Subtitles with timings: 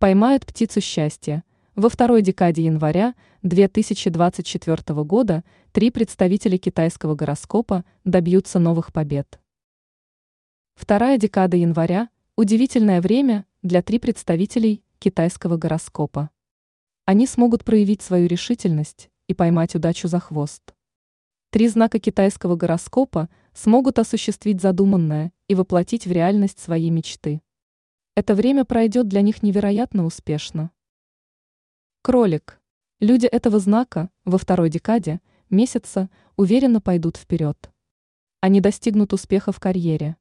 [0.00, 1.44] поймают птицу счастья.
[1.76, 9.38] Во второй декаде января 2024 года три представителя китайского гороскопа добьются новых побед.
[10.74, 16.30] Вторая декада января– удивительное время для три представителей китайского гороскопа.
[17.04, 20.62] Они смогут проявить свою решительность и поймать удачу за хвост.
[21.50, 27.42] Три знака китайского гороскопа смогут осуществить задуманное и воплотить в реальность свои мечты.
[28.20, 30.72] Это время пройдет для них невероятно успешно.
[32.02, 32.60] Кролик.
[32.98, 37.72] Люди этого знака во второй декаде месяца уверенно пойдут вперед.
[38.42, 40.18] Они достигнут успеха в карьере.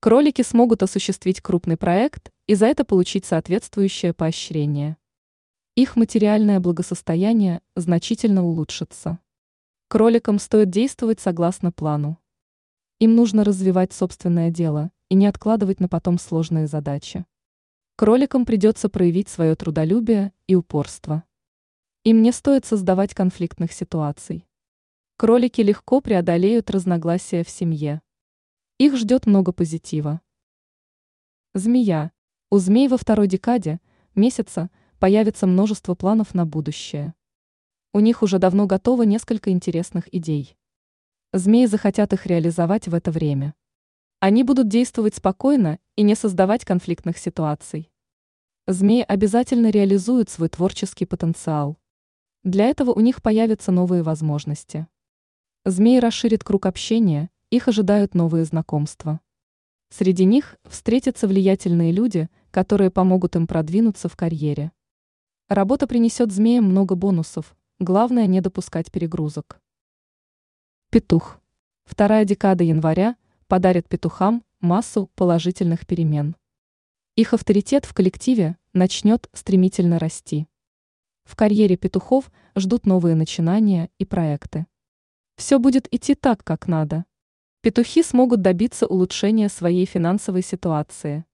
[0.00, 4.96] Кролики смогут осуществить крупный проект и за это получить соответствующее поощрение.
[5.74, 9.18] Их материальное благосостояние значительно улучшится.
[9.88, 12.18] Кроликам стоит действовать согласно плану.
[12.98, 17.24] Им нужно развивать собственное дело и не откладывать на потом сложные задачи.
[17.96, 21.24] Кроликам придется проявить свое трудолюбие и упорство.
[22.04, 24.46] Им не стоит создавать конфликтных ситуаций.
[25.16, 28.02] Кролики легко преодолеют разногласия в семье.
[28.78, 30.20] Их ждет много позитива.
[31.54, 32.12] Змея.
[32.50, 33.80] У змей во второй декаде
[34.14, 37.14] месяца появится множество планов на будущее.
[37.94, 40.58] У них уже давно готово несколько интересных идей.
[41.32, 43.54] Змеи захотят их реализовать в это время.
[44.20, 47.90] Они будут действовать спокойно и не создавать конфликтных ситуаций.
[48.66, 51.78] Змеи обязательно реализуют свой творческий потенциал.
[52.42, 54.86] Для этого у них появятся новые возможности.
[55.64, 59.20] Змеи расширят круг общения, их ожидают новые знакомства.
[59.90, 64.72] Среди них встретятся влиятельные люди, которые помогут им продвинуться в карьере.
[65.48, 69.60] Работа принесет змеям много бонусов, Главное не допускать перегрузок.
[70.90, 71.38] Петух.
[71.84, 73.16] Вторая декада января
[73.48, 76.36] подарит петухам массу положительных перемен.
[77.14, 80.48] Их авторитет в коллективе начнет стремительно расти.
[81.24, 84.66] В карьере петухов ждут новые начинания и проекты.
[85.36, 87.04] Все будет идти так, как надо.
[87.62, 91.24] Петухи смогут добиться улучшения своей финансовой ситуации.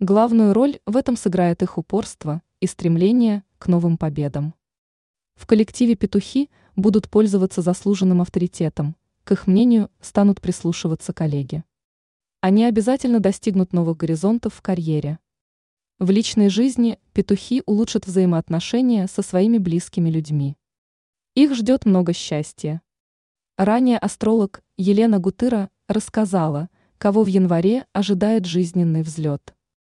[0.00, 4.54] Главную роль в этом сыграет их упорство и стремление к новым победам.
[5.36, 11.64] В коллективе петухи будут пользоваться заслуженным авторитетом, к их мнению станут прислушиваться коллеги.
[12.40, 15.18] Они обязательно достигнут новых горизонтов в карьере.
[15.98, 20.56] В личной жизни петухи улучшат взаимоотношения со своими близкими людьми.
[21.34, 22.82] Их ждет много счастья.
[23.56, 26.68] Ранее астролог Елена Гутыра рассказала,
[26.98, 29.54] кого в январе ожидает жизненный взлет.